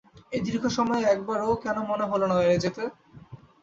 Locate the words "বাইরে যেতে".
2.37-2.83